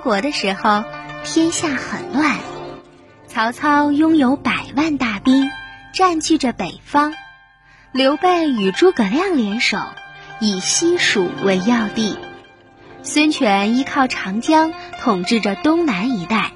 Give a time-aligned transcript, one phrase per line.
[0.00, 0.84] 国的时候，
[1.24, 2.36] 天下很乱，
[3.28, 5.50] 曹操拥有百万大兵，
[5.94, 7.14] 占据着北方。
[7.92, 9.78] 刘备与诸葛亮联手，
[10.40, 12.18] 以西蜀为要地。
[13.02, 16.52] 孙权依靠长江，统治着东南一带。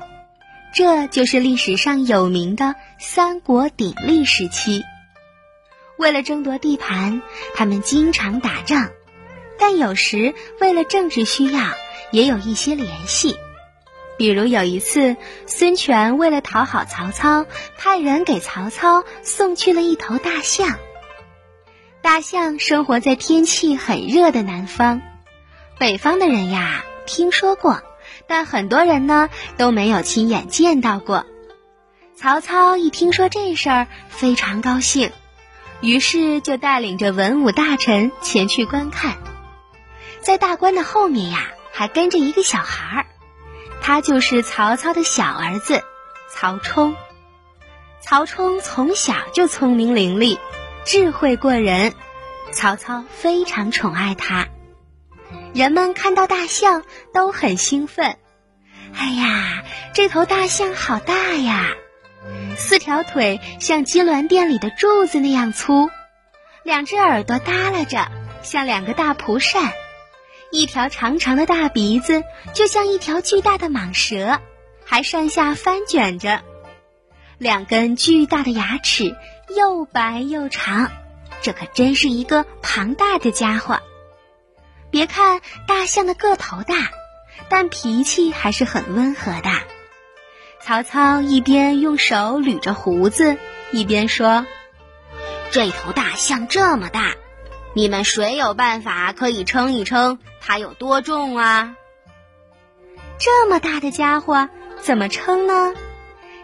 [0.74, 4.82] 这就是历史上有名的三国鼎立时期。
[5.96, 7.22] 为了争夺地盘，
[7.54, 8.90] 他们经常打仗，
[9.58, 11.60] 但有时为了政治需要，
[12.14, 13.36] 也有一些联系。
[14.16, 17.44] 比如有一次，孙权为了讨好曹操，
[17.76, 20.78] 派人给曹操送去了一头大象。
[22.02, 25.02] 大象生活在天气很热的南方，
[25.76, 27.82] 北方的人呀听说过，
[28.28, 31.26] 但很多人呢都没有亲眼见到过。
[32.14, 35.10] 曹操一听说这事儿，非常高兴。
[35.80, 39.16] 于是就带领着文武大臣前去观看，
[40.20, 43.06] 在大观的后面呀，还跟着一个小孩儿，
[43.82, 45.82] 他就是曹操的小儿子
[46.30, 46.94] 曹冲。
[48.00, 50.38] 曹冲从小就聪明伶俐，
[50.84, 51.92] 智慧过人，
[52.52, 54.46] 曹操非常宠爱他。
[55.52, 58.18] 人们看到大象都很兴奋，
[58.94, 59.64] 哎呀，
[59.94, 61.74] 这头大象好大呀！
[62.56, 65.90] 四条腿像金銮殿里的柱子那样粗，
[66.62, 68.06] 两只耳朵耷拉着，
[68.42, 69.70] 像两个大蒲扇；
[70.54, 74.40] 一条长长的大鼻子就像一条巨大的蟒蛇，
[74.84, 76.42] 还上下翻卷着；
[77.38, 79.16] 两根巨大的牙齿
[79.56, 80.92] 又白又长，
[81.42, 83.80] 这可真是一个庞大的家伙。
[84.92, 86.76] 别看大象的个头大，
[87.48, 89.50] 但脾气还是很温和的。
[90.60, 93.36] 曹操一边用手捋着胡子，
[93.72, 94.46] 一边说
[95.50, 97.16] ：“这头大象这么大，
[97.74, 101.76] 你们谁有办法可以称一称它有多重啊？
[103.18, 104.48] 这么大的家伙
[104.80, 105.74] 怎么称呢？”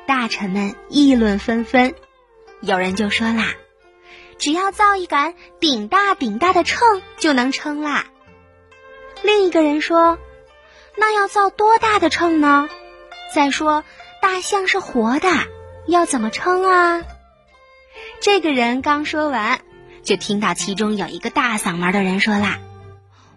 [0.06, 1.94] 大臣们议论纷纷。
[2.60, 3.54] 有人就说啦
[4.38, 8.06] ：“只要造一杆顶大顶大的秤就能称啦。”
[9.22, 10.18] 另一个人说
[10.98, 12.68] ：“那要造多大的秤呢？
[13.34, 13.84] 再说。”
[14.22, 15.30] 大象是活的，
[15.86, 17.02] 要怎么称啊？
[18.20, 19.62] 这个人刚说完，
[20.04, 22.58] 就听到其中有一个大嗓门的人说啦：“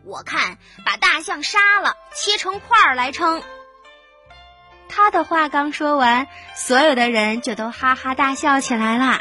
[0.05, 3.41] 我看把大象杀了，切成块儿来称。”
[4.89, 9.19] 他的话刚说完，所有的人就都哈哈大笑起来了。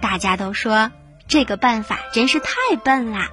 [0.00, 0.92] 大家都说
[1.26, 3.28] 这个办法真是太笨啦，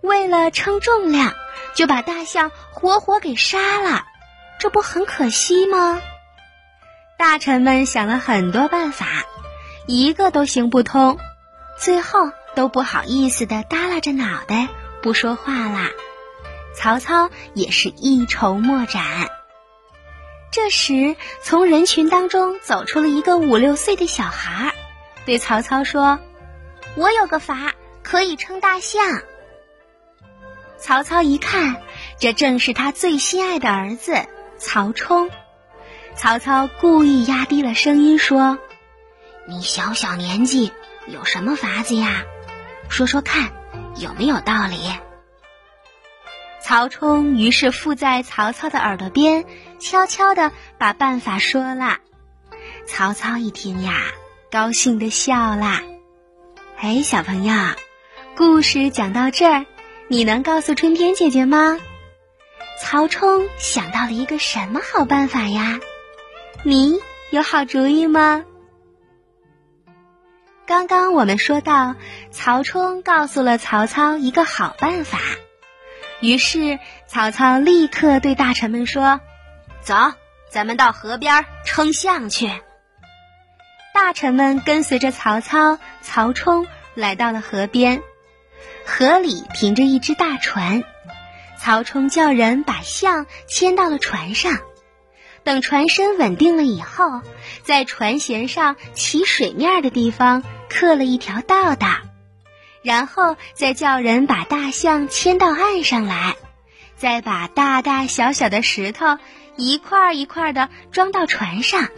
[0.00, 1.34] 为了称重量，
[1.74, 4.04] 就把大象活活给杀了，
[4.58, 6.00] 这不很可惜吗？
[7.16, 9.06] 大臣们想了很多办法，
[9.86, 11.18] 一个都行不通，
[11.78, 14.68] 最后都不好意思的耷拉着脑袋
[15.02, 15.90] 不说话啦。
[16.76, 19.28] 曹操也是一筹莫展。
[20.50, 24.74] 这时，从人群当中走出了一个五六岁的小孩，
[25.24, 26.20] 对曹操说
[26.96, 29.22] ：“我有个法可以称大象。”
[30.78, 31.82] 曹操一看，
[32.18, 34.26] 这正是他最心爱的儿子
[34.58, 35.30] 曹冲。
[36.14, 38.58] 曹操故意压低了声音说
[39.48, 40.72] ：“你小小年纪
[41.08, 42.24] 有什么法子呀？
[42.94, 43.50] 说说看，
[43.96, 44.78] 有没有道理？”
[46.62, 49.44] 曹冲于是附在曹操的耳朵边，
[49.80, 51.98] 悄悄的把办法说了。
[52.86, 54.00] 曹操一听呀，
[54.48, 55.80] 高兴的笑了。
[56.78, 57.52] 哎，小朋友，
[58.36, 59.66] 故事讲到这儿，
[60.06, 61.80] 你能告诉春天姐姐吗？
[62.80, 65.80] 曹冲想到了一个什么好办法呀？
[66.62, 67.00] 你
[67.32, 68.44] 有好主意吗？
[70.66, 71.94] 刚刚我们说到，
[72.30, 75.18] 曹冲告诉了曹操一个好办法，
[76.20, 79.20] 于是曹操立刻对大臣们说
[79.84, 79.94] ：“走，
[80.50, 82.50] 咱们到河边称象去。”
[83.92, 88.02] 大臣们跟随着曹操、曹冲来到了河边，
[88.86, 90.82] 河里停着一只大船，
[91.58, 94.58] 曹冲叫人把象牵到了船上。
[95.44, 97.20] 等船身稳定了以后，
[97.62, 101.88] 在船舷上起水面的地方刻了一条道道，
[102.82, 106.36] 然后再叫人把大象牵到岸上来，
[106.96, 109.18] 再把大大小小的石头
[109.56, 111.88] 一块一块的装到船上，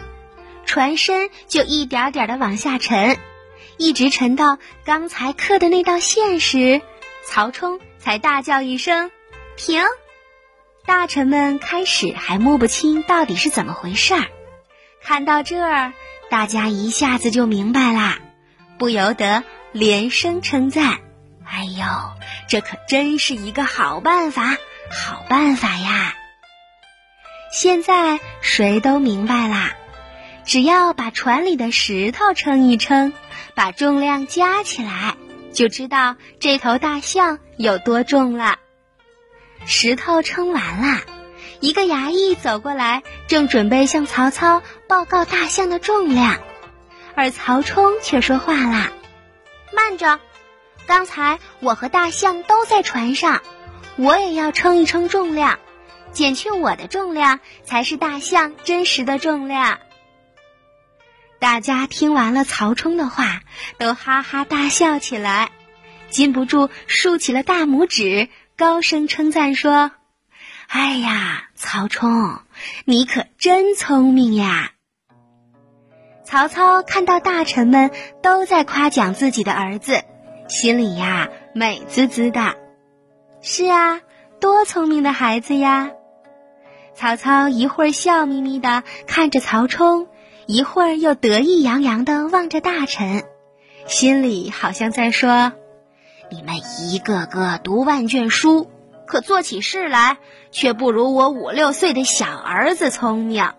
[0.64, 3.16] 船身就一点点的往下沉，
[3.76, 6.82] 一直沉到刚才刻的那道线时，
[7.24, 9.12] 曹冲才大叫一声
[9.56, 9.82] ：“停！”
[10.86, 14.26] 大臣们开始还摸不清到底是怎么回事儿，
[15.02, 15.92] 看到这儿，
[16.30, 18.18] 大家一下子就明白啦，
[18.78, 19.42] 不由得
[19.72, 20.98] 连声称赞
[21.44, 21.84] ：“哎呦，
[22.48, 24.56] 这可真是一个好办法，
[24.90, 26.14] 好办法呀！”
[27.52, 29.72] 现在谁都明白啦，
[30.44, 33.12] 只要把船里的石头称一称，
[33.54, 35.16] 把重量加起来，
[35.52, 38.58] 就知道这头大象有多重了。
[39.66, 41.02] 石头称完了，
[41.60, 46.38] 一个衙役走过来，正准备向曹操报告大象的重量，
[47.14, 48.92] 而曹冲却说话啦
[49.74, 50.20] ：“慢着，
[50.86, 53.42] 刚才我和大象都在船上，
[53.96, 55.58] 我也要称一称重量。”
[56.12, 59.80] 减去我的重量，才是大象真实的重量。
[61.38, 63.42] 大家听完了曹冲的话，
[63.76, 65.50] 都哈哈大笑起来，
[66.08, 69.90] 禁不住竖起了大拇指，高声称赞说
[70.68, 72.40] ：“哎呀，曹冲，
[72.86, 74.72] 你可真聪明呀！”
[76.24, 77.90] 曹操看到大臣们
[78.22, 80.02] 都在夸奖自己的儿子，
[80.48, 82.56] 心里呀美滋滋的。
[83.42, 84.00] 是啊，
[84.40, 85.90] 多聪明的孩子呀！
[86.94, 90.08] 曹操一会儿笑眯眯的看着曹冲，
[90.46, 93.24] 一会儿又得意洋洋的望着大臣，
[93.86, 95.52] 心里好像在说
[96.30, 98.68] ：“你们一个个读万卷书，
[99.06, 100.18] 可做起事来
[100.50, 103.50] 却不如我五六岁的小儿子聪明。”